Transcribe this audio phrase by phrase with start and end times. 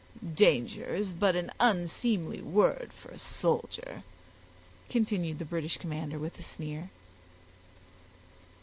[0.33, 4.01] "Danger is but an unseemly word for a soldier,"
[4.89, 6.89] continued the British commander with a sneer.